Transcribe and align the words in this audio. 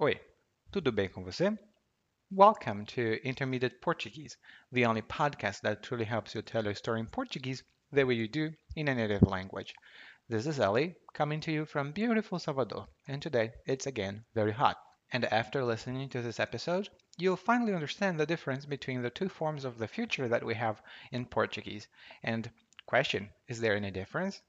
Oi, 0.00 0.20
tudo 0.72 0.90
bem 0.90 1.08
com 1.08 1.22
você? 1.22 1.56
Welcome 2.28 2.84
to 2.84 3.20
Intermediate 3.22 3.80
Portuguese, 3.80 4.36
the 4.72 4.84
only 4.84 5.02
podcast 5.02 5.60
that 5.60 5.84
truly 5.84 6.04
helps 6.04 6.34
you 6.34 6.42
tell 6.42 6.64
your 6.64 6.74
story 6.74 6.98
in 6.98 7.06
Portuguese 7.06 7.62
the 7.92 8.04
way 8.04 8.14
you 8.14 8.26
do 8.26 8.52
in 8.74 8.88
a 8.88 8.94
native 8.96 9.22
language. 9.22 9.72
This 10.28 10.48
is 10.48 10.58
Ellie, 10.58 10.96
coming 11.12 11.38
to 11.42 11.52
you 11.52 11.64
from 11.64 11.92
beautiful 11.92 12.40
Salvador, 12.40 12.88
and 13.06 13.22
today 13.22 13.52
it's 13.66 13.86
again 13.86 14.24
very 14.34 14.50
hot. 14.50 14.78
And 15.12 15.26
after 15.26 15.62
listening 15.62 16.08
to 16.08 16.22
this 16.22 16.40
episode, 16.40 16.88
you'll 17.16 17.36
finally 17.36 17.72
understand 17.72 18.18
the 18.18 18.26
difference 18.26 18.66
between 18.66 19.00
the 19.00 19.10
two 19.10 19.28
forms 19.28 19.64
of 19.64 19.78
the 19.78 19.86
future 19.86 20.26
that 20.26 20.44
we 20.44 20.56
have 20.56 20.82
in 21.12 21.24
Portuguese. 21.24 21.86
And 22.24 22.50
question, 22.86 23.30
is 23.46 23.60
there 23.60 23.76
any 23.76 23.92
difference? 23.92 24.42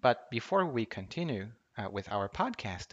But 0.00 0.30
before 0.30 0.64
we 0.64 0.86
continue 0.86 1.50
uh, 1.76 1.90
with 1.90 2.08
our 2.08 2.28
podcast, 2.28 2.92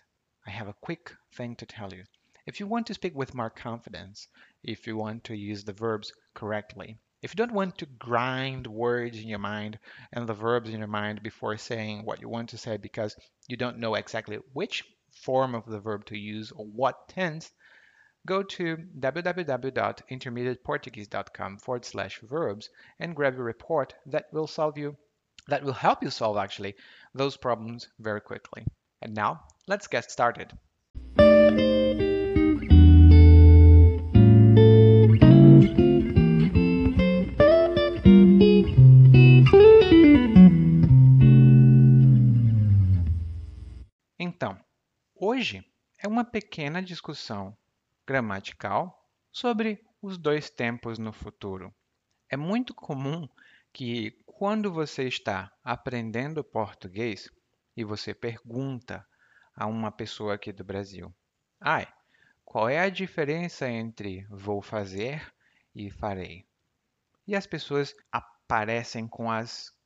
I 0.50 0.54
have 0.54 0.68
a 0.68 0.76
quick 0.82 1.16
thing 1.36 1.56
to 1.58 1.68
tell 1.68 1.94
you. 1.94 2.06
If 2.48 2.60
you 2.60 2.66
want 2.66 2.88
to 2.88 2.96
speak 2.96 3.14
with 3.14 3.36
more 3.36 3.52
confidence, 3.52 4.28
if 4.64 4.88
you 4.88 4.98
want 4.98 5.26
to 5.26 5.38
use 5.38 5.64
the 5.64 5.74
verbs 5.74 6.12
correctly, 6.34 6.98
if 7.22 7.32
you 7.32 7.36
don't 7.36 7.54
want 7.54 7.78
to 7.78 7.86
grind 7.86 8.66
words 8.66 9.20
in 9.20 9.28
your 9.28 9.38
mind 9.38 9.78
and 10.12 10.28
the 10.28 10.34
verbs 10.34 10.72
in 10.72 10.80
your 10.80 10.88
mind 10.88 11.22
before 11.22 11.56
saying 11.58 12.04
what 12.04 12.20
you 12.20 12.30
want 12.30 12.50
to 12.50 12.58
say 12.58 12.78
because 12.78 13.16
you 13.48 13.58
don't 13.58 13.78
know 13.78 13.94
exactly 13.94 14.40
which 14.54 14.84
form 15.12 15.54
of 15.54 15.68
the 15.68 15.80
verb 15.80 16.04
to 16.06 16.18
use 16.18 16.52
or 16.52 16.66
what 16.66 17.08
tense, 17.10 17.52
go 18.26 18.42
to 18.42 18.76
www.intermediateportuguese.com 18.98 21.58
forward 21.60 21.86
slash 21.86 22.20
verbs 22.22 22.72
and 22.98 23.16
grab 23.16 23.36
a 23.36 23.44
report 23.44 23.94
that 24.08 24.34
will 24.34 24.48
solve 24.48 24.80
you, 24.80 24.98
that 25.48 25.64
will 25.64 25.74
help 25.74 26.02
you 26.02 26.10
solve 26.10 26.38
actually 26.38 26.74
those 27.14 27.38
problems 27.38 27.88
very 28.00 28.22
quickly. 28.22 28.66
And 29.00 29.14
now 29.14 29.44
let's 29.70 29.88
get 29.88 30.10
started. 30.10 30.52
Então, 44.18 44.60
hoje 45.16 45.64
é 46.00 46.08
uma 46.08 46.26
pequena 46.26 46.82
discussão 46.82 47.56
gramatical 48.08 49.08
sobre 49.32 49.86
os 50.02 50.18
dois 50.18 50.50
tempos 50.50 50.98
no 50.98 51.14
futuro. 51.14 51.72
É 52.28 52.36
muito 52.36 52.74
comum 52.74 53.30
que 53.72 54.18
quando 54.26 54.74
você 54.74 55.04
está 55.08 55.52
aprendendo 55.64 56.44
português 56.44 57.30
e 57.78 57.84
você 57.84 58.16
pergunta 58.16 59.06
a 59.60 59.68
uma 59.68 59.92
pessoa 59.92 60.36
aqui 60.36 60.54
do 60.54 60.64
Brasil: 60.64 61.14
"Ai, 61.60 61.86
qual 62.46 62.70
é 62.70 62.80
a 62.80 62.90
diferença 62.90 63.70
entre 63.70 64.26
vou 64.30 64.62
fazer 64.62 65.22
e 65.76 65.92
farei?" 65.92 66.48
E 67.28 67.36
as 67.36 67.46
pessoas 67.46 67.94
aparecem 68.10 69.06
com 69.06 69.30
as 69.30 69.78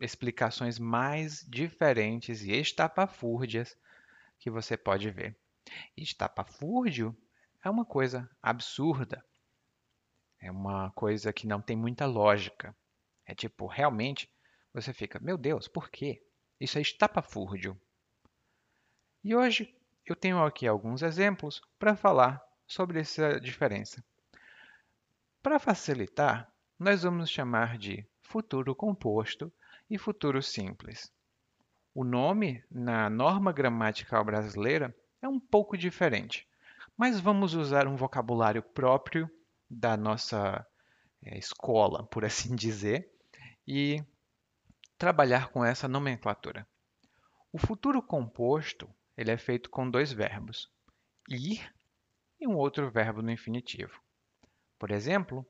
explicações 0.00 0.78
mais 0.78 1.44
diferentes 1.48 2.42
e 2.42 2.52
estapafúrdias 2.52 3.76
que 4.38 4.48
você 4.48 4.76
pode 4.76 5.10
ver. 5.10 5.36
Estapafúrdio 5.96 7.14
é 7.64 7.68
uma 7.68 7.84
coisa 7.84 8.30
absurda. 8.40 9.24
É 10.40 10.52
uma 10.52 10.90
coisa 10.92 11.32
que 11.32 11.48
não 11.48 11.60
tem 11.60 11.76
muita 11.76 12.06
lógica. 12.06 12.74
É 13.26 13.34
tipo, 13.34 13.66
realmente, 13.66 14.32
você 14.72 14.92
fica, 14.92 15.18
meu 15.18 15.36
Deus, 15.36 15.66
por 15.66 15.90
quê? 15.90 16.24
Isso 16.58 16.78
é 16.78 16.80
estapafúrdio. 16.80 17.78
E 19.22 19.34
hoje 19.34 19.74
eu 20.06 20.16
tenho 20.16 20.42
aqui 20.42 20.66
alguns 20.66 21.02
exemplos 21.02 21.60
para 21.78 21.94
falar 21.94 22.42
sobre 22.66 23.00
essa 23.00 23.38
diferença. 23.38 24.02
Para 25.42 25.58
facilitar, 25.58 26.50
nós 26.78 27.02
vamos 27.02 27.28
chamar 27.28 27.76
de 27.76 28.06
futuro 28.22 28.74
composto 28.74 29.52
e 29.90 29.98
futuro 29.98 30.42
simples. 30.42 31.12
O 31.94 32.02
nome 32.02 32.64
na 32.70 33.10
norma 33.10 33.52
gramatical 33.52 34.24
brasileira 34.24 34.96
é 35.20 35.28
um 35.28 35.38
pouco 35.38 35.76
diferente, 35.76 36.48
mas 36.96 37.20
vamos 37.20 37.52
usar 37.52 37.86
um 37.86 37.96
vocabulário 37.96 38.62
próprio 38.62 39.30
da 39.68 39.98
nossa 39.98 40.66
é, 41.22 41.36
escola, 41.36 42.04
por 42.04 42.24
assim 42.24 42.56
dizer, 42.56 43.12
e 43.68 44.02
trabalhar 44.96 45.48
com 45.48 45.62
essa 45.62 45.86
nomenclatura. 45.86 46.66
O 47.52 47.58
futuro 47.58 48.00
composto 48.00 48.88
ele 49.20 49.30
é 49.30 49.36
feito 49.36 49.68
com 49.68 49.90
dois 49.90 50.12
verbos, 50.12 50.70
ir 51.28 51.72
e 52.40 52.48
um 52.48 52.56
outro 52.56 52.90
verbo 52.90 53.20
no 53.20 53.30
infinitivo. 53.30 54.00
Por 54.78 54.90
exemplo, 54.90 55.46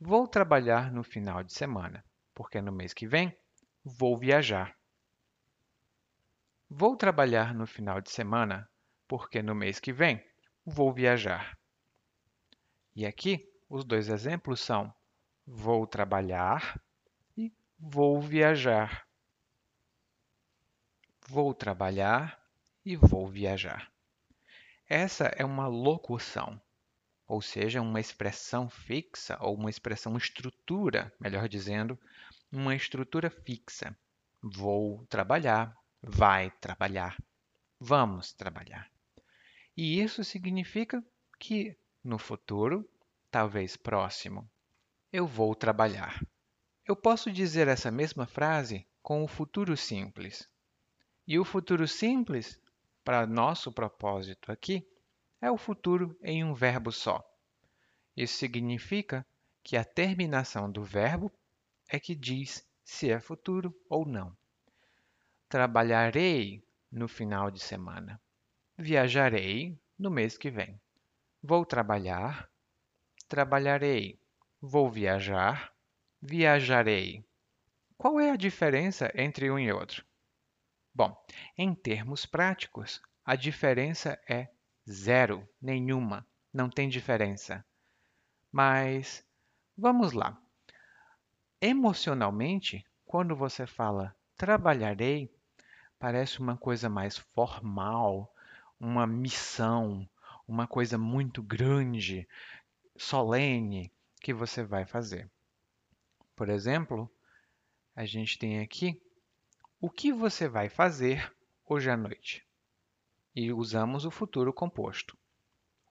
vou 0.00 0.26
trabalhar 0.26 0.92
no 0.92 1.04
final 1.04 1.42
de 1.44 1.52
semana, 1.52 2.04
porque 2.34 2.60
no 2.60 2.72
mês 2.72 2.92
que 2.92 3.06
vem 3.06 3.32
Vou 3.88 4.18
viajar. 4.18 4.76
Vou 6.68 6.96
trabalhar 6.96 7.54
no 7.54 7.68
final 7.68 8.00
de 8.00 8.10
semana, 8.10 8.68
porque 9.06 9.40
no 9.40 9.54
mês 9.54 9.78
que 9.78 9.92
vem 9.92 10.20
vou 10.64 10.92
viajar. 10.92 11.56
E 12.96 13.06
aqui 13.06 13.48
os 13.68 13.84
dois 13.84 14.08
exemplos 14.08 14.60
são 14.60 14.92
vou 15.46 15.86
trabalhar 15.86 16.82
e 17.36 17.54
vou 17.78 18.20
viajar. 18.20 19.06
Vou 21.28 21.54
trabalhar 21.54 22.44
e 22.86 22.94
vou 22.94 23.26
viajar. 23.26 23.90
Essa 24.88 25.24
é 25.36 25.44
uma 25.44 25.66
locução, 25.66 26.62
ou 27.26 27.42
seja, 27.42 27.82
uma 27.82 27.98
expressão 27.98 28.68
fixa 28.70 29.36
ou 29.40 29.56
uma 29.56 29.68
expressão 29.68 30.16
estrutura, 30.16 31.12
melhor 31.18 31.48
dizendo, 31.48 31.98
uma 32.50 32.76
estrutura 32.76 33.28
fixa. 33.28 33.98
Vou 34.40 35.04
trabalhar, 35.06 35.76
vai 36.00 36.52
trabalhar, 36.60 37.16
vamos 37.80 38.32
trabalhar. 38.32 38.88
E 39.76 40.00
isso 40.00 40.22
significa 40.22 41.04
que 41.40 41.76
no 42.04 42.20
futuro, 42.20 42.88
talvez 43.32 43.76
próximo, 43.76 44.48
eu 45.12 45.26
vou 45.26 45.56
trabalhar. 45.56 46.24
Eu 46.86 46.94
posso 46.94 47.32
dizer 47.32 47.66
essa 47.66 47.90
mesma 47.90 48.26
frase 48.26 48.86
com 49.02 49.24
o 49.24 49.28
futuro 49.28 49.76
simples. 49.76 50.48
E 51.26 51.36
o 51.36 51.44
futuro 51.44 51.88
simples, 51.88 52.60
para 53.06 53.24
nosso 53.24 53.70
propósito 53.70 54.50
aqui, 54.50 54.84
é 55.40 55.48
o 55.48 55.56
futuro 55.56 56.18
em 56.24 56.42
um 56.42 56.52
verbo 56.52 56.90
só. 56.90 57.24
Isso 58.16 58.36
significa 58.36 59.24
que 59.62 59.76
a 59.76 59.84
terminação 59.84 60.68
do 60.68 60.82
verbo 60.82 61.30
é 61.88 62.00
que 62.00 62.16
diz 62.16 62.68
se 62.84 63.08
é 63.08 63.20
futuro 63.20 63.72
ou 63.88 64.04
não. 64.04 64.36
Trabalharei 65.48 66.64
no 66.90 67.06
final 67.06 67.48
de 67.48 67.60
semana. 67.60 68.20
Viajarei 68.76 69.78
no 69.96 70.10
mês 70.10 70.36
que 70.36 70.50
vem. 70.50 70.80
Vou 71.40 71.64
trabalhar. 71.64 72.50
Trabalharei. 73.28 74.18
Vou 74.60 74.90
viajar. 74.90 75.72
Viajarei. 76.20 77.24
Qual 77.96 78.18
é 78.18 78.32
a 78.32 78.36
diferença 78.36 79.12
entre 79.14 79.48
um 79.48 79.60
e 79.60 79.70
outro? 79.70 80.04
Bom, 80.96 81.14
em 81.58 81.74
termos 81.74 82.24
práticos, 82.24 83.02
a 83.22 83.36
diferença 83.36 84.18
é 84.26 84.48
zero, 84.90 85.46
nenhuma, 85.60 86.26
não 86.50 86.70
tem 86.70 86.88
diferença. 86.88 87.62
Mas 88.50 89.22
vamos 89.76 90.12
lá. 90.12 90.40
Emocionalmente, 91.60 92.82
quando 93.04 93.36
você 93.36 93.66
fala 93.66 94.16
trabalharei, 94.38 95.30
parece 95.98 96.40
uma 96.40 96.56
coisa 96.56 96.88
mais 96.88 97.18
formal, 97.18 98.34
uma 98.80 99.06
missão, 99.06 100.08
uma 100.48 100.66
coisa 100.66 100.96
muito 100.96 101.42
grande, 101.42 102.26
solene 102.96 103.92
que 104.18 104.32
você 104.32 104.64
vai 104.64 104.86
fazer. 104.86 105.30
Por 106.34 106.48
exemplo, 106.48 107.14
a 107.94 108.06
gente 108.06 108.38
tem 108.38 108.60
aqui 108.60 108.98
o 109.78 109.90
que 109.90 110.10
você 110.10 110.48
vai 110.48 110.70
fazer 110.70 111.30
hoje 111.66 111.90
à 111.90 111.96
noite. 111.98 112.42
E 113.34 113.52
usamos 113.52 114.06
o 114.06 114.10
futuro 114.10 114.50
composto. 114.50 115.16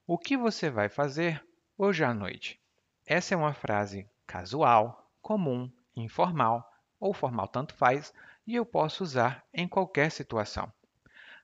O 0.07 0.17
que 0.17 0.35
você 0.35 0.71
vai 0.71 0.89
fazer 0.89 1.45
hoje 1.77 2.03
à 2.03 2.11
noite? 2.11 2.59
Essa 3.05 3.35
é 3.35 3.37
uma 3.37 3.53
frase 3.53 4.09
casual, 4.25 5.11
comum, 5.21 5.71
informal 5.95 6.67
ou 6.99 7.13
formal 7.13 7.47
tanto 7.47 7.75
faz, 7.75 8.11
e 8.47 8.55
eu 8.55 8.65
posso 8.65 9.03
usar 9.03 9.45
em 9.53 9.67
qualquer 9.67 10.11
situação. 10.11 10.73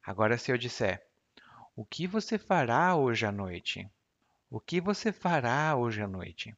Agora, 0.03 0.35
se 0.35 0.51
eu 0.51 0.57
disser: 0.57 1.05
O 1.75 1.85
que 1.85 2.07
você 2.07 2.39
fará 2.39 2.95
hoje 2.95 3.23
à 3.23 3.31
noite? 3.31 3.87
O 4.49 4.59
que 4.59 4.81
você 4.81 5.11
fará 5.11 5.75
hoje 5.75 6.01
à 6.01 6.07
noite? 6.07 6.55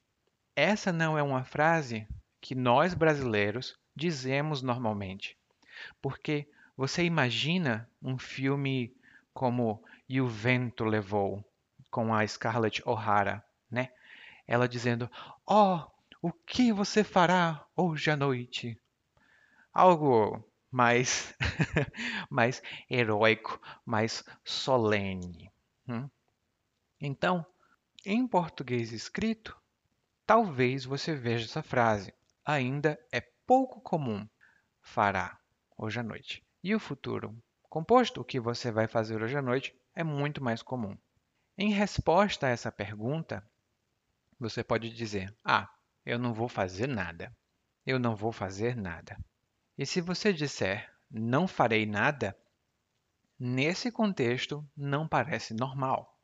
Essa 0.56 0.94
não 0.94 1.18
é 1.18 1.22
uma 1.22 1.44
frase 1.44 2.08
que 2.40 2.56
nós 2.56 2.94
brasileiros 2.94 3.78
dizemos 3.94 4.62
normalmente. 4.62 5.38
Porque 6.02 6.48
você 6.76 7.04
imagina 7.04 7.90
um 8.02 8.18
filme 8.18 8.96
como 9.34 9.84
e 10.08 10.22
o 10.22 10.28
vento 10.28 10.84
levou, 10.84 11.44
com 11.90 12.14
a 12.14 12.26
Scarlett 12.28 12.82
O'Hara, 12.86 13.44
né? 13.70 13.92
Ela 14.48 14.68
dizendo: 14.68 15.10
"Oh, 15.46 15.80
o 16.22 16.32
que 16.32 16.72
você 16.74 17.04
fará 17.04 17.66
hoje 17.76 18.12
à 18.12 18.16
noite?" 18.16 18.80
Algo 19.74 20.44
mais 20.72 21.36
mais 22.30 22.62
heróico, 22.90 23.60
mais 23.86 24.24
solene. 24.44 25.52
Hum? 25.88 26.10
Então, 27.00 27.46
em 28.06 28.28
português 28.28 28.92
escrito, 28.92 29.56
talvez 30.26 30.86
você 30.86 31.16
veja 31.16 31.46
essa 31.46 31.62
frase. 31.62 32.14
Ainda 32.46 33.00
é 33.12 33.22
pouco 33.46 33.80
comum. 33.82 34.28
Fará 34.82 35.40
hoje 35.78 36.00
à 36.00 36.04
noite. 36.04 36.44
E 36.64 36.74
o 36.74 36.80
futuro 36.80 37.36
composto, 37.70 38.22
o 38.22 38.26
que 38.26 38.40
você 38.40 38.72
vai 38.72 38.88
fazer 38.88 39.22
hoje 39.22 39.38
à 39.38 39.42
noite, 39.42 39.76
é 39.96 40.04
muito 40.04 40.44
mais 40.44 40.62
comum. 40.62 40.98
Em 41.58 41.72
resposta 41.72 42.48
a 42.48 42.50
essa 42.50 42.72
pergunta, 42.72 43.44
você 44.40 44.64
pode 44.64 44.90
dizer: 44.94 45.36
Ah, 45.44 45.70
eu 46.06 46.18
não 46.20 46.34
vou 46.34 46.48
fazer 46.48 46.88
nada. 46.88 47.36
Eu 47.86 48.00
não 48.00 48.16
vou 48.16 48.32
fazer 48.32 48.76
nada. 48.76 49.18
E 49.78 49.86
se 49.86 50.02
você 50.02 50.32
disser 50.32 50.92
não 51.10 51.48
farei 51.48 51.86
nada, 51.86 52.36
nesse 53.38 53.92
contexto 53.92 54.68
não 54.76 55.08
parece 55.08 55.54
normal. 55.54 56.20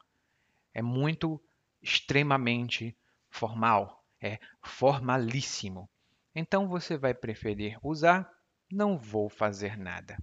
É 0.74 0.81
muito 0.81 1.42
extremamente 1.81 2.98
formal, 3.30 4.04
é 4.22 4.40
formalíssimo. 4.62 5.90
Então 6.34 6.68
você 6.68 6.98
vai 6.98 7.13
preferir 7.13 7.78
usar 7.84 8.30
não 8.71 8.98
vou 8.98 9.30
fazer 9.30 9.77
nada. 9.77 10.18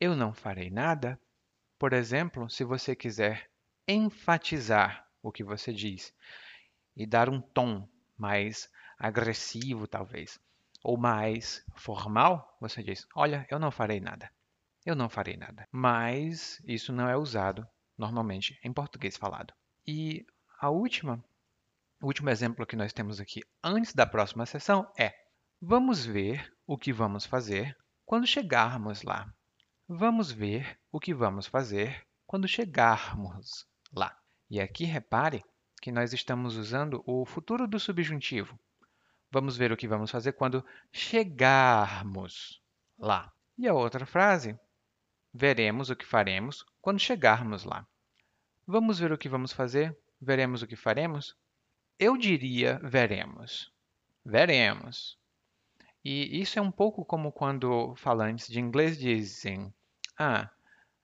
Eu 0.00 0.14
não 0.14 0.34
farei 0.34 0.70
nada, 0.70 1.18
por 1.78 1.92
exemplo, 1.92 2.48
se 2.48 2.64
você 2.64 2.94
quiser 2.94 3.50
enfatizar 3.88 5.08
o 5.22 5.32
que 5.32 5.42
você 5.42 5.72
diz 5.72 6.14
e 6.96 7.06
dar 7.06 7.28
um 7.28 7.40
tom 7.40 7.88
mais 8.16 8.70
agressivo, 8.98 9.86
talvez, 9.86 10.38
ou 10.82 10.96
mais 10.96 11.64
formal, 11.74 12.56
você 12.60 12.82
diz: 12.82 13.06
Olha, 13.14 13.46
eu 13.50 13.58
não 13.58 13.70
farei 13.70 14.00
nada. 14.00 14.30
Eu 14.84 14.94
não 14.94 15.08
farei 15.08 15.36
nada. 15.36 15.66
Mas 15.70 16.60
isso 16.64 16.92
não 16.92 17.08
é 17.08 17.16
usado 17.16 17.66
normalmente 17.96 18.58
em 18.64 18.72
português 18.72 19.16
falado. 19.16 19.54
E 19.86 20.26
a 20.60 20.70
última, 20.70 21.24
o 22.00 22.06
último 22.06 22.30
exemplo 22.30 22.66
que 22.66 22.76
nós 22.76 22.92
temos 22.92 23.20
aqui 23.20 23.42
antes 23.62 23.94
da 23.94 24.06
próxima 24.06 24.46
sessão 24.46 24.90
é: 24.98 25.21
Vamos 25.64 26.04
ver 26.04 26.52
o 26.66 26.76
que 26.76 26.92
vamos 26.92 27.24
fazer 27.24 27.78
quando 28.04 28.26
chegarmos 28.26 29.04
lá. 29.04 29.32
Vamos 29.86 30.32
ver 30.32 30.76
o 30.90 30.98
que 30.98 31.14
vamos 31.14 31.46
fazer 31.46 32.04
quando 32.26 32.48
chegarmos 32.48 33.64
lá. 33.92 34.18
E 34.50 34.60
aqui 34.60 34.84
repare 34.84 35.44
que 35.80 35.92
nós 35.92 36.12
estamos 36.12 36.56
usando 36.56 37.00
o 37.06 37.24
futuro 37.24 37.68
do 37.68 37.78
subjuntivo. 37.78 38.58
Vamos 39.30 39.56
ver 39.56 39.70
o 39.70 39.76
que 39.76 39.86
vamos 39.86 40.10
fazer 40.10 40.32
quando 40.32 40.66
chegarmos 40.90 42.60
lá. 42.98 43.32
E 43.56 43.68
a 43.68 43.72
outra 43.72 44.04
frase, 44.04 44.58
veremos 45.32 45.90
o 45.90 45.94
que 45.94 46.04
faremos 46.04 46.66
quando 46.80 46.98
chegarmos 46.98 47.62
lá. 47.62 47.86
Vamos 48.66 48.98
ver 48.98 49.12
o 49.12 49.18
que 49.18 49.28
vamos 49.28 49.52
fazer, 49.52 49.96
veremos 50.20 50.60
o 50.60 50.66
que 50.66 50.74
faremos? 50.74 51.36
Eu 52.00 52.16
diria 52.16 52.80
veremos. 52.82 53.72
Veremos. 54.24 55.21
E 56.04 56.40
isso 56.40 56.58
é 56.58 56.62
um 56.62 56.70
pouco 56.70 57.04
como 57.04 57.30
quando 57.32 57.94
falantes 57.96 58.48
de 58.48 58.58
inglês 58.58 58.98
dizem, 58.98 59.72
ah, 60.18 60.50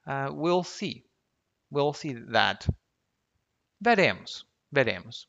uh, 0.06 0.33
we'll 0.35 0.65
see, 0.65 1.05
we'll 1.71 1.93
see 1.93 2.15
that. 2.27 2.69
Veremos, 3.81 4.47
veremos. 4.71 5.29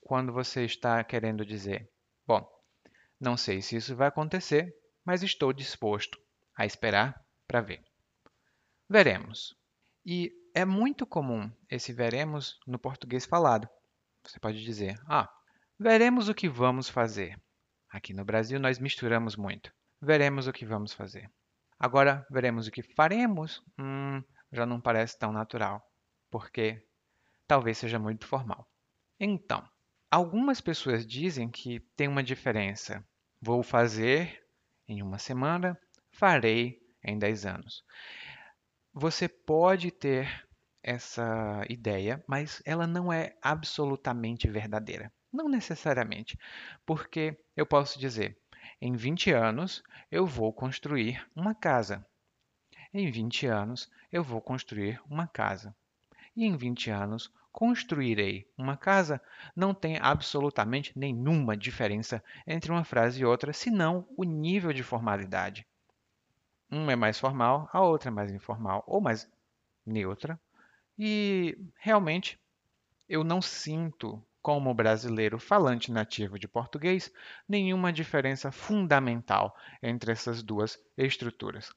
Quando 0.00 0.32
você 0.32 0.64
está 0.64 1.02
querendo 1.02 1.44
dizer, 1.44 1.90
Bom, 2.26 2.50
não 3.20 3.36
sei 3.36 3.60
se 3.60 3.76
isso 3.76 3.94
vai 3.94 4.08
acontecer, 4.08 4.74
mas 5.04 5.22
estou 5.22 5.52
disposto 5.52 6.18
a 6.56 6.64
esperar 6.64 7.22
para 7.46 7.60
ver. 7.60 7.84
Veremos. 8.88 9.54
E 10.04 10.32
é 10.54 10.64
muito 10.64 11.06
comum 11.06 11.50
esse 11.70 11.92
veremos 11.92 12.58
no 12.66 12.78
português 12.78 13.26
falado. 13.26 13.68
Você 14.22 14.38
pode 14.40 14.64
dizer, 14.64 14.98
ah, 15.06 15.30
veremos 15.78 16.28
o 16.28 16.34
que 16.34 16.48
vamos 16.48 16.88
fazer. 16.88 17.38
Aqui 17.94 18.12
no 18.12 18.24
Brasil 18.24 18.60
nós 18.60 18.78
misturamos 18.78 19.36
muito. 19.36 19.72
Veremos 20.02 20.46
o 20.46 20.52
que 20.52 20.66
vamos 20.66 20.92
fazer. 20.92 21.30
Agora, 21.78 22.26
veremos 22.30 22.66
o 22.66 22.70
que 22.70 22.82
faremos, 22.82 23.62
hum, 23.78 24.22
já 24.52 24.66
não 24.66 24.80
parece 24.80 25.18
tão 25.18 25.32
natural, 25.32 25.82
porque 26.30 26.86
talvez 27.46 27.78
seja 27.78 27.98
muito 27.98 28.26
formal. 28.26 28.68
Então, 29.18 29.66
Algumas 30.14 30.60
pessoas 30.60 31.04
dizem 31.04 31.50
que 31.50 31.80
tem 31.96 32.06
uma 32.06 32.22
diferença. 32.22 33.04
Vou 33.42 33.64
fazer 33.64 34.40
em 34.86 35.02
uma 35.02 35.18
semana, 35.18 35.76
farei 36.12 36.78
em 37.04 37.18
10 37.18 37.44
anos. 37.44 37.82
Você 38.92 39.28
pode 39.28 39.90
ter 39.90 40.46
essa 40.80 41.64
ideia, 41.68 42.22
mas 42.28 42.62
ela 42.64 42.86
não 42.86 43.12
é 43.12 43.36
absolutamente 43.42 44.48
verdadeira. 44.48 45.12
Não 45.34 45.48
necessariamente, 45.48 46.38
porque 46.86 47.36
eu 47.56 47.66
posso 47.66 47.98
dizer, 47.98 48.38
em 48.80 48.94
20 48.94 49.32
anos 49.32 49.82
eu 50.08 50.24
vou 50.24 50.52
construir 50.52 51.28
uma 51.34 51.52
casa. 51.52 52.06
Em 52.92 53.10
20 53.10 53.44
anos 53.44 53.90
eu 54.12 54.22
vou 54.22 54.40
construir 54.40 55.02
uma 55.10 55.26
casa. 55.26 55.74
E 56.36 56.44
em 56.44 56.56
20 56.56 56.88
anos 56.88 57.32
construirei 57.50 58.48
uma 58.56 58.76
casa 58.76 59.20
não 59.56 59.74
tem 59.74 59.98
absolutamente 59.98 60.96
nenhuma 60.96 61.56
diferença 61.56 62.22
entre 62.46 62.70
uma 62.70 62.84
frase 62.84 63.20
e 63.20 63.24
outra, 63.24 63.52
senão 63.52 64.06
o 64.16 64.22
nível 64.22 64.72
de 64.72 64.84
formalidade. 64.84 65.66
Uma 66.70 66.92
é 66.92 66.96
mais 66.96 67.18
formal, 67.18 67.68
a 67.72 67.80
outra 67.80 68.08
é 68.08 68.12
mais 68.12 68.30
informal 68.30 68.84
ou 68.86 69.00
mais 69.00 69.28
neutra. 69.84 70.40
E 70.96 71.58
realmente 71.76 72.38
eu 73.08 73.24
não 73.24 73.42
sinto, 73.42 74.24
como 74.44 74.74
brasileiro 74.74 75.38
falante 75.38 75.90
nativo 75.90 76.38
de 76.38 76.46
português, 76.46 77.10
nenhuma 77.48 77.90
diferença 77.90 78.52
fundamental 78.52 79.56
entre 79.82 80.12
essas 80.12 80.42
duas 80.42 80.78
estruturas. 80.98 81.72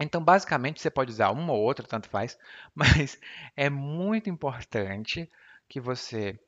Então, 0.00 0.24
basicamente, 0.24 0.80
você 0.80 0.88
pode 0.88 1.10
usar 1.10 1.30
uma 1.32 1.52
ou 1.52 1.60
outra, 1.60 1.86
tanto 1.86 2.08
faz, 2.08 2.38
mas 2.74 3.20
é 3.54 3.68
muito 3.68 4.30
importante 4.30 5.30
que 5.68 5.78
você 5.78 6.40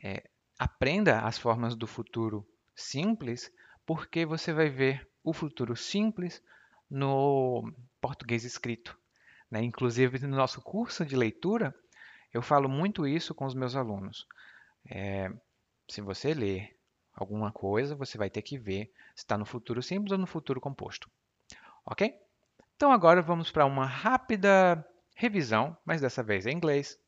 é, 0.00 0.30
aprenda 0.56 1.22
as 1.22 1.36
formas 1.36 1.74
do 1.74 1.88
futuro 1.88 2.46
simples, 2.72 3.52
porque 3.84 4.24
você 4.24 4.52
vai 4.52 4.68
ver 4.68 5.08
o 5.24 5.32
futuro 5.32 5.74
simples 5.74 6.40
no 6.88 7.68
português 8.00 8.44
escrito. 8.44 8.96
Né? 9.50 9.60
Inclusive, 9.60 10.20
no 10.20 10.36
nosso 10.36 10.62
curso 10.62 11.04
de 11.04 11.16
leitura, 11.16 11.74
eu 12.32 12.40
falo 12.40 12.68
muito 12.68 13.08
isso 13.08 13.34
com 13.34 13.44
os 13.44 13.54
meus 13.54 13.74
alunos. 13.74 14.24
É, 14.88 15.30
se 15.88 16.00
você 16.00 16.34
ler 16.34 16.76
alguma 17.14 17.50
coisa, 17.52 17.94
você 17.94 18.16
vai 18.16 18.30
ter 18.30 18.42
que 18.42 18.58
ver 18.58 18.92
se 19.14 19.24
está 19.24 19.36
no 19.36 19.44
futuro 19.44 19.82
simples 19.82 20.12
ou 20.12 20.18
no 20.18 20.26
futuro 20.26 20.60
composto. 20.60 21.10
Ok? 21.84 22.14
Então 22.76 22.92
agora 22.92 23.20
vamos 23.20 23.50
para 23.50 23.66
uma 23.66 23.84
rápida 23.84 24.84
revisão, 25.14 25.76
mas 25.84 26.00
dessa 26.00 26.22
vez 26.22 26.46
em 26.46 26.52
inglês. 26.52 26.98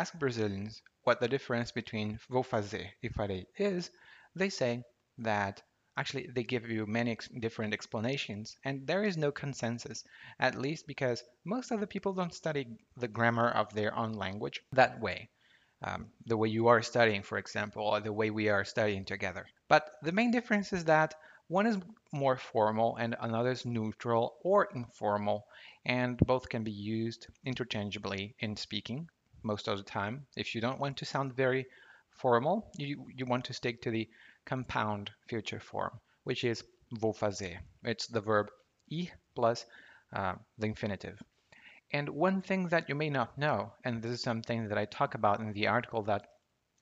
Ask 0.00 0.12
Brazilians 0.14 0.82
what 1.04 1.20
the 1.20 1.28
difference 1.28 1.72
between 1.72 2.18
vou 2.28 2.42
fazer 2.42 2.86
e 3.02 3.08
farei 3.08 3.46
is, 3.56 3.90
they 4.34 4.50
say 4.50 4.82
that 5.18 5.62
Actually, 5.98 6.26
they 6.26 6.42
give 6.42 6.70
you 6.70 6.84
many 6.84 7.10
ex 7.12 7.26
different 7.28 7.72
explanations, 7.72 8.58
and 8.64 8.86
there 8.86 9.02
is 9.02 9.16
no 9.16 9.32
consensus, 9.32 10.04
at 10.38 10.54
least 10.54 10.86
because 10.86 11.24
most 11.46 11.70
of 11.70 11.80
the 11.80 11.86
people 11.86 12.12
don't 12.12 12.34
study 12.34 12.66
the 12.98 13.08
grammar 13.08 13.48
of 13.48 13.72
their 13.72 13.96
own 13.96 14.12
language 14.12 14.60
that 14.72 15.00
way. 15.00 15.30
Um, 15.80 16.12
the 16.26 16.36
way 16.36 16.48
you 16.50 16.68
are 16.68 16.82
studying, 16.82 17.22
for 17.22 17.38
example, 17.38 17.82
or 17.82 18.00
the 18.00 18.12
way 18.12 18.28
we 18.28 18.50
are 18.50 18.66
studying 18.66 19.06
together. 19.06 19.46
But 19.68 19.90
the 20.02 20.12
main 20.12 20.30
difference 20.30 20.70
is 20.74 20.84
that 20.84 21.14
one 21.48 21.66
is 21.66 21.78
more 22.12 22.36
formal 22.36 22.96
and 22.96 23.16
another 23.18 23.52
is 23.52 23.64
neutral 23.64 24.36
or 24.42 24.68
informal, 24.74 25.46
and 25.86 26.18
both 26.18 26.50
can 26.50 26.62
be 26.62 26.72
used 26.72 27.26
interchangeably 27.42 28.36
in 28.38 28.56
speaking 28.56 29.08
most 29.46 29.68
of 29.68 29.78
the 29.78 29.84
time. 29.84 30.26
If 30.36 30.54
you 30.54 30.60
don't 30.60 30.80
want 30.80 30.96
to 30.98 31.04
sound 31.04 31.36
very 31.36 31.66
formal, 32.10 32.70
you, 32.76 33.06
you 33.14 33.26
want 33.26 33.44
to 33.46 33.52
stick 33.52 33.82
to 33.82 33.90
the 33.90 34.08
compound 34.44 35.10
future 35.28 35.60
form, 35.60 36.00
which 36.24 36.44
is 36.44 36.64
vou 36.92 37.12
fazer. 37.12 37.56
It's 37.82 38.06
the 38.06 38.20
verb 38.20 38.48
ir 38.90 39.08
plus 39.34 39.64
uh, 40.12 40.34
the 40.58 40.66
infinitive. 40.66 41.22
And 41.92 42.08
one 42.08 42.42
thing 42.42 42.68
that 42.68 42.88
you 42.88 42.94
may 42.94 43.10
not 43.10 43.38
know, 43.38 43.72
and 43.84 44.02
this 44.02 44.12
is 44.12 44.22
something 44.22 44.68
that 44.68 44.78
I 44.78 44.86
talk 44.86 45.14
about 45.14 45.40
in 45.40 45.52
the 45.52 45.68
article 45.68 46.02
that 46.02 46.26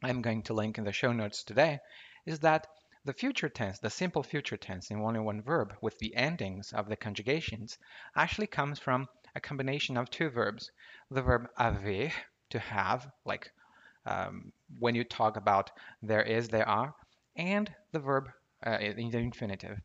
I'm 0.02 0.22
going 0.22 0.42
to 0.44 0.54
link 0.54 0.78
in 0.78 0.84
the 0.84 0.92
show 0.92 1.12
notes 1.12 1.42
today, 1.42 1.80
is 2.26 2.40
that 2.40 2.66
the 3.04 3.12
future 3.12 3.50
tense, 3.50 3.78
the 3.78 3.90
simple 3.90 4.22
future 4.22 4.56
tense 4.56 4.90
in 4.90 5.00
only 5.00 5.20
one 5.20 5.42
verb 5.42 5.74
with 5.82 5.98
the 5.98 6.16
endings 6.16 6.72
of 6.72 6.88
the 6.88 6.96
conjugations 6.96 7.76
actually 8.16 8.46
comes 8.46 8.78
from 8.78 9.08
a 9.34 9.40
combination 9.40 9.98
of 9.98 10.08
two 10.08 10.30
verbs. 10.30 10.70
The 11.10 11.20
verb 11.20 11.48
haver, 11.58 12.12
to 12.54 12.58
have, 12.60 13.06
like 13.24 13.50
um, 14.06 14.52
when 14.78 14.94
you 14.94 15.04
talk 15.04 15.36
about 15.36 15.70
there 16.02 16.22
is, 16.22 16.48
there 16.48 16.68
are, 16.68 16.94
and 17.36 17.66
the 17.92 18.00
verb 18.00 18.30
uh, 18.66 18.78
in 18.80 19.10
the 19.10 19.18
infinitive. 19.18 19.78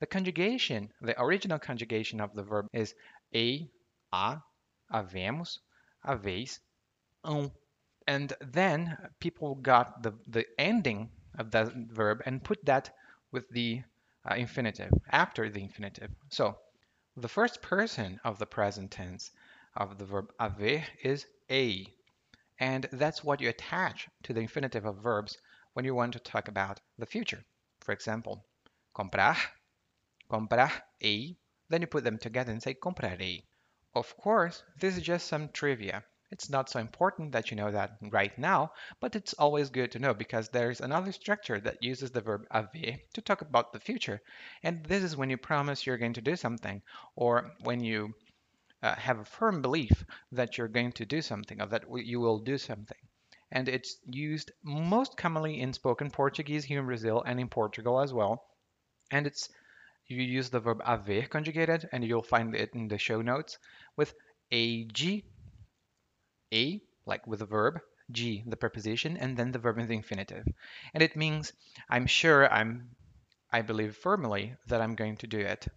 The 0.00 0.06
conjugation, 0.06 0.90
the 1.00 1.20
original 1.20 1.58
conjugation 1.58 2.20
of 2.20 2.34
the 2.34 2.42
verb 2.42 2.66
is 2.72 2.94
a, 3.34 3.68
a, 4.12 4.42
havemos, 4.92 5.58
haveis, 6.06 6.60
um. 7.24 7.50
And 8.06 8.32
then 8.40 8.96
people 9.20 9.54
got 9.56 10.02
the, 10.02 10.12
the 10.26 10.46
ending 10.58 11.10
of 11.38 11.50
that 11.50 11.74
verb 11.92 12.22
and 12.24 12.42
put 12.42 12.64
that 12.64 12.90
with 13.32 13.44
the 13.50 13.82
uh, 14.24 14.34
infinitive, 14.34 14.90
after 15.12 15.50
the 15.50 15.62
infinitive. 15.62 16.10
So 16.30 16.56
the 17.16 17.28
first 17.28 17.60
person 17.60 18.18
of 18.24 18.38
the 18.38 18.46
present 18.46 18.90
tense 18.90 19.30
of 19.76 19.98
the 19.98 20.06
verb 20.06 20.32
haver 20.40 20.84
is 21.02 21.26
a. 21.50 21.86
And 22.60 22.88
that's 22.92 23.22
what 23.22 23.40
you 23.40 23.48
attach 23.48 24.08
to 24.24 24.32
the 24.32 24.40
infinitive 24.40 24.84
of 24.84 25.02
verbs 25.02 25.36
when 25.74 25.84
you 25.84 25.94
want 25.94 26.12
to 26.14 26.18
talk 26.18 26.48
about 26.48 26.80
the 26.98 27.06
future. 27.06 27.44
For 27.80 27.92
example, 27.92 28.44
comprar, 28.94 29.36
comprarei, 30.30 31.36
then 31.68 31.80
you 31.80 31.86
put 31.86 32.04
them 32.04 32.18
together 32.18 32.50
and 32.50 32.62
say 32.62 32.74
comprarei. 32.74 33.44
Of 33.94 34.16
course, 34.16 34.62
this 34.80 34.96
is 34.96 35.02
just 35.02 35.26
some 35.26 35.48
trivia. 35.50 36.04
It's 36.30 36.50
not 36.50 36.68
so 36.68 36.78
important 36.78 37.32
that 37.32 37.50
you 37.50 37.56
know 37.56 37.70
that 37.70 37.96
right 38.02 38.36
now, 38.38 38.72
but 39.00 39.16
it's 39.16 39.32
always 39.34 39.70
good 39.70 39.90
to 39.92 39.98
know 39.98 40.12
because 40.12 40.48
there's 40.48 40.80
another 40.80 41.12
structure 41.12 41.58
that 41.60 41.82
uses 41.82 42.10
the 42.10 42.20
verb 42.20 42.46
haver 42.50 42.98
to 43.14 43.22
talk 43.22 43.40
about 43.40 43.72
the 43.72 43.80
future. 43.80 44.20
And 44.62 44.84
this 44.84 45.02
is 45.02 45.16
when 45.16 45.30
you 45.30 45.38
promise 45.38 45.86
you're 45.86 45.96
going 45.96 46.12
to 46.12 46.20
do 46.20 46.36
something 46.36 46.82
or 47.16 47.52
when 47.60 47.82
you 47.82 48.14
uh, 48.82 48.94
have 48.94 49.18
a 49.18 49.24
firm 49.24 49.62
belief 49.62 50.04
that 50.32 50.56
you're 50.56 50.68
going 50.68 50.92
to 50.92 51.06
do 51.06 51.20
something 51.22 51.60
or 51.60 51.66
that 51.66 51.84
you 52.04 52.20
will 52.20 52.38
do 52.38 52.58
something. 52.58 52.98
And 53.50 53.68
it's 53.68 53.96
used 54.04 54.52
most 54.62 55.16
commonly 55.16 55.60
in 55.60 55.72
spoken 55.72 56.10
Portuguese 56.10 56.64
here 56.64 56.80
in 56.80 56.86
Brazil 56.86 57.22
and 57.26 57.40
in 57.40 57.48
Portugal 57.48 58.00
as 58.00 58.12
well. 58.12 58.44
And 59.10 59.26
it's 59.26 59.48
you 60.06 60.22
use 60.22 60.48
the 60.48 60.60
verb 60.60 60.82
haver 60.84 61.26
conjugated, 61.28 61.88
and 61.92 62.02
you'll 62.02 62.22
find 62.22 62.54
it 62.54 62.70
in 62.72 62.88
the 62.88 62.96
show 62.96 63.20
notes 63.20 63.58
with 63.96 64.14
ag 64.50 65.24
a, 66.52 66.80
like 67.04 67.26
with 67.26 67.40
the 67.40 67.46
verb, 67.46 67.78
G, 68.10 68.42
the 68.46 68.56
preposition, 68.56 69.18
and 69.18 69.36
then 69.36 69.52
the 69.52 69.58
verb 69.58 69.78
in 69.78 69.86
the 69.86 69.94
infinitive. 69.94 70.46
And 70.94 71.02
it 71.02 71.14
means 71.14 71.52
I'm 71.90 72.06
sure 72.06 72.50
I'm, 72.50 72.96
I 73.52 73.60
believe 73.60 73.96
firmly 73.96 74.54
that 74.68 74.80
I'm 74.80 74.94
going 74.94 75.18
to 75.18 75.26
do 75.26 75.40
it, 75.40 75.68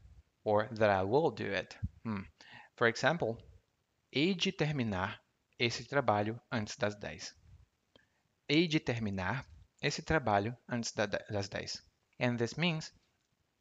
or 0.46 0.70
that 0.72 0.90
I 0.90 1.04
will 1.04 1.32
do 1.32 1.46
it. 1.46 1.76
Hmm. 2.06 2.22
For 2.82 2.88
example, 2.88 3.38
hei 4.12 4.34
de 4.34 4.52
terminar 4.52 5.22
esse 5.60 5.86
trabalho 5.86 6.42
antes 6.52 6.76
das 6.76 6.96
10. 6.96 7.32
Hei 8.50 8.68
de 8.68 8.80
terminar 8.80 9.46
esse 9.84 10.02
trabalho 10.02 10.58
antes 10.68 10.92
das 10.92 11.48
10. 11.48 11.80
And 12.20 12.40
this 12.40 12.58
means 12.58 12.92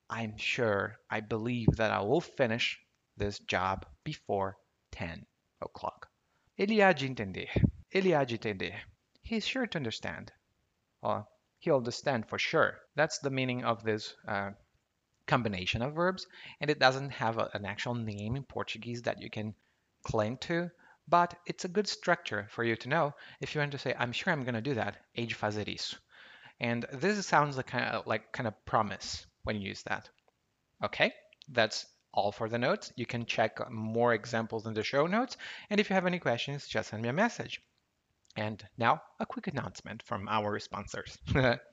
I'm 0.08 0.38
sure, 0.38 0.98
I 1.10 1.20
believe 1.20 1.76
that 1.76 1.90
I 1.90 2.00
will 2.00 2.22
finish 2.22 2.80
this 3.14 3.40
job 3.40 3.84
before 4.04 4.56
10 4.92 5.26
o'clock. 5.60 6.08
Ele 6.56 6.80
há 6.80 6.94
de 6.94 7.04
entender. 7.04 7.50
Ele 7.92 8.14
há 8.14 8.24
de 8.24 8.36
entender. 8.36 8.86
He's 9.20 9.46
sure 9.46 9.66
to 9.66 9.76
understand. 9.76 10.32
Or 11.02 11.28
he'll 11.58 11.76
understand 11.76 12.26
for 12.26 12.38
sure. 12.38 12.80
That's 12.96 13.18
the 13.18 13.28
meaning 13.28 13.64
of 13.64 13.84
this 13.84 14.14
uh, 14.26 14.52
combination 15.30 15.82
of 15.82 15.94
verbs, 15.94 16.26
and 16.60 16.70
it 16.70 16.80
doesn't 16.80 17.10
have 17.10 17.38
a, 17.38 17.48
an 17.54 17.64
actual 17.64 17.94
name 17.94 18.36
in 18.36 18.42
Portuguese 18.42 19.02
that 19.02 19.22
you 19.22 19.30
can 19.30 19.54
cling 20.02 20.36
to, 20.38 20.70
but 21.08 21.34
it's 21.46 21.64
a 21.64 21.74
good 21.76 21.88
structure 21.88 22.48
for 22.50 22.64
you 22.64 22.76
to 22.76 22.88
know 22.88 23.14
if 23.40 23.54
you 23.54 23.60
want 23.60 23.72
to 23.72 23.78
say, 23.78 23.94
I'm 23.98 24.12
sure 24.12 24.32
I'm 24.32 24.44
going 24.44 24.54
to 24.62 24.70
do 24.70 24.74
that, 24.74 24.96
de 25.14 25.34
fazer 25.34 25.66
isso. 25.68 25.96
And 26.60 26.84
this 26.92 27.26
sounds 27.26 27.56
like 27.56 27.68
kind 27.68 27.86
of 27.86 28.06
like 28.06 28.32
kind 28.32 28.46
of 28.46 28.64
promise 28.66 29.26
when 29.44 29.56
you 29.56 29.68
use 29.68 29.82
that. 29.84 30.10
Okay, 30.84 31.12
that's 31.48 31.86
all 32.12 32.32
for 32.32 32.48
the 32.48 32.58
notes. 32.58 32.92
You 32.96 33.06
can 33.06 33.24
check 33.24 33.58
more 33.70 34.12
examples 34.14 34.66
in 34.66 34.74
the 34.74 34.82
show 34.82 35.06
notes. 35.06 35.36
And 35.70 35.80
if 35.80 35.88
you 35.88 35.94
have 35.94 36.06
any 36.06 36.18
questions, 36.18 36.66
just 36.66 36.90
send 36.90 37.02
me 37.02 37.08
a 37.08 37.12
message. 37.12 37.60
And 38.36 38.62
now, 38.78 39.02
a 39.18 39.26
quick 39.26 39.46
announcement 39.46 40.02
from 40.02 40.28
our 40.28 40.58
sponsors. 40.58 41.18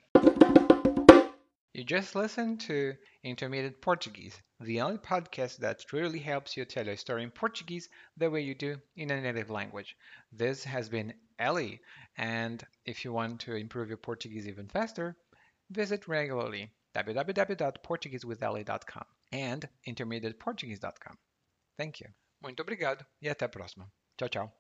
you 1.78 1.84
just 1.84 2.16
listened 2.16 2.60
to 2.62 2.96
Intermediate 3.24 3.82
Portuguese, 3.82 4.42
the 4.60 4.82
only 4.82 4.98
podcast 4.98 5.58
that 5.58 5.86
truly 5.88 6.18
helps 6.18 6.58
you 6.58 6.66
tell 6.66 6.88
your 6.88 6.98
story 6.98 7.22
in 7.22 7.30
Portuguese 7.30 7.88
the 8.18 8.32
way 8.32 8.42
you 8.42 8.56
do 8.56 8.78
in 8.96 9.12
a 9.12 9.22
native 9.22 9.52
language. 9.52 9.96
This 10.32 10.64
has 10.64 10.90
been 10.90 11.14
Ellie, 11.38 11.80
and 12.18 12.66
if 12.86 13.06
you 13.06 13.14
want 13.14 13.42
to 13.42 13.54
improve 13.56 13.90
your 13.90 13.98
Portuguese 13.98 14.48
even 14.48 14.68
faster, 14.68 15.16
visit 15.70 16.08
regularly 16.08 16.72
www.portuguesewithelly.com 16.96 19.06
and 19.32 19.70
intermediateportuguese.com. 19.88 21.16
Thank 21.78 22.00
you. 22.00 22.08
Muito 22.42 22.62
obrigado 22.62 23.06
e 23.22 23.30
até 23.30 23.46
a 23.46 23.50
próxima. 23.50 23.88
Tchau, 24.18 24.30
tchau. 24.30 24.52